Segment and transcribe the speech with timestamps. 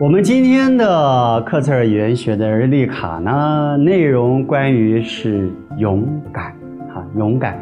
[0.00, 6.54] 我们今天的克测尔语言学的日历卡呢，内容关于是勇敢，
[6.94, 7.58] 哈，勇敢。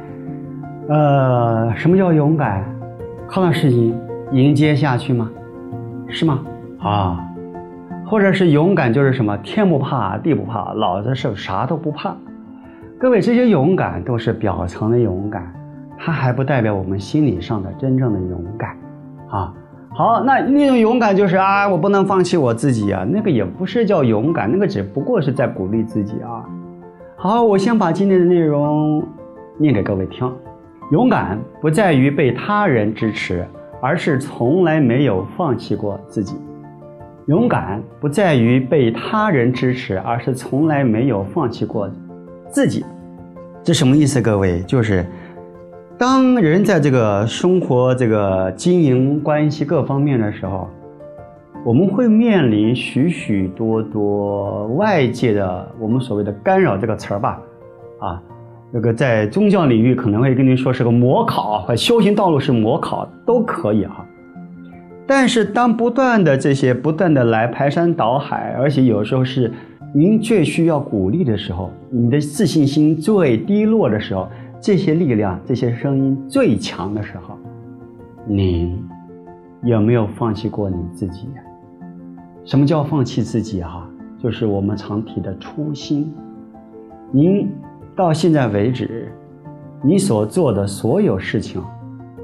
[0.86, 2.62] 呃，什么叫勇敢？
[3.26, 3.98] 看到事情
[4.32, 5.30] 迎接下去吗？
[6.08, 6.44] 是吗？
[6.78, 7.26] 啊，
[8.04, 9.34] 或者是勇敢就是什么？
[9.38, 12.14] 天不怕地不怕，老子是啥都不怕。
[12.98, 15.50] 各位，这些勇敢都是表层的勇敢，
[15.96, 18.76] 它还不代表我们心理上的真正的勇敢，
[19.30, 19.54] 啊。
[19.90, 26.44] 好，那那种勇敢就是啊，我不能放弃我自己啊，那个也不是叫勇敢，那个只不过是在鼓励自己啊。
[27.16, 29.02] 好，我先把今天的内容
[29.58, 30.30] 念给各位听。
[30.92, 33.46] 勇敢不在于被他人支持，
[33.80, 36.36] 而是从来没有放弃过自己。
[37.26, 41.90] 勇敢不在于被他人支持，而是从来没有放弃过
[42.48, 42.84] 自己。
[43.64, 44.20] 这什么意思？
[44.20, 45.04] 各位，就是
[45.98, 50.68] 当人在这个生活、这个经营关系各方面的时候，
[51.64, 57.40] 我们会面临许许多多外界的我们所谓的干扰这个词儿吧，
[57.98, 58.22] 啊。
[58.72, 64.04] 这个在宗教领域可能会跟您说是个模考和修行道路是模考都可以哈，
[65.06, 69.50] 但是当不断的这些不断的来排山倒海，而且有时候是
[69.94, 74.28] 您最需要鼓励的时候，你的自信心最低落的时候，
[74.60, 77.36] 这些力量这些声音最强的时候，
[78.26, 78.82] 你
[79.62, 81.28] 有没有放弃过你自己？
[82.44, 83.88] 什么叫放弃自己哈？
[84.18, 86.12] 就是我们常提的初心，
[87.12, 87.48] 您。
[87.94, 89.10] 到现在为止，
[89.82, 91.62] 你所做的所有事情，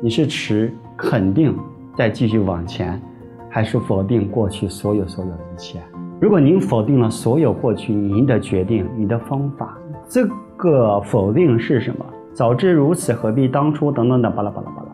[0.03, 1.57] 你是持肯定
[1.97, 3.01] 再继续往前，
[3.49, 5.81] 还是否定过去所有所有一切？
[6.21, 12.05] 如果您否定了所有过去您的决定、你的方法，这个否定是什么？
[12.35, 13.93] 早知如此，何必当初？
[13.93, 14.89] 等等等，巴拉巴拉巴拉。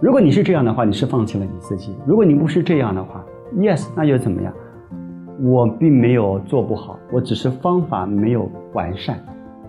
[0.00, 4.52] 如果你是这样的话，你是放弃了你自己；如果你不是这样的话，yes，那又怎么样？
[5.40, 9.16] 我并没有做不好，我只是方法没有完善。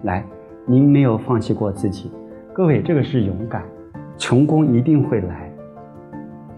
[0.04, 0.26] 来，
[0.66, 2.12] 您没有放弃过自己，
[2.52, 3.64] 各位，这个是勇敢，
[4.18, 5.52] 成功一定会来。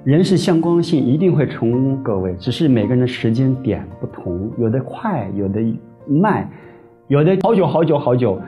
[0.05, 1.97] 人是向光性，一定会成功。
[2.01, 5.59] 各位，只是每个人的时间点不同，有的快，有的
[6.07, 6.49] 慢，
[7.07, 8.39] 有的好久好久好久，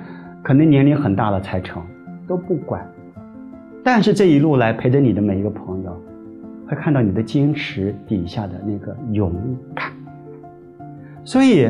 [0.47, 1.83] 可能年龄很大了才成，
[2.25, 2.81] 都不管。
[3.83, 6.01] 但是这一路来陪着你的每一个朋友，
[6.65, 9.35] 会看到你的坚持底下的那个勇
[9.75, 9.91] 敢。
[11.25, 11.69] 所以，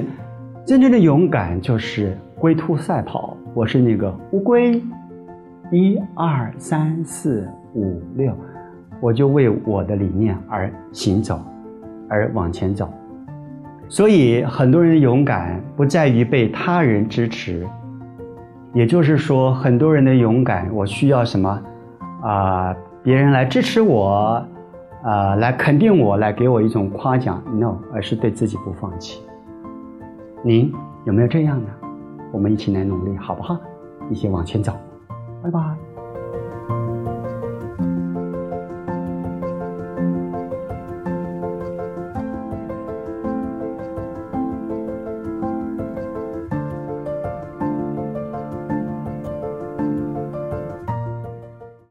[0.64, 2.16] 真正的勇敢就是。
[2.40, 4.80] 龟兔赛跑，我是那个乌龟，
[5.72, 8.32] 一二三四五六，
[9.02, 11.42] 我就为我的理念而行走，
[12.08, 12.88] 而往前走。
[13.90, 17.66] 所以很多人的勇敢不在于被他人支持，
[18.78, 21.60] 也就是说，很多人的勇敢，我需要什么
[22.22, 22.76] 啊？
[23.02, 24.40] 别人来支持我，
[25.04, 29.20] 啊，来肯定我，来给我一种夸奖？No，而是对自己不放弃。
[30.44, 30.72] 您
[31.06, 31.68] 有没有这样的？
[32.32, 33.58] 我们一起来努力，好不好？
[34.12, 34.72] 一起往前走，
[35.42, 35.87] 拜拜。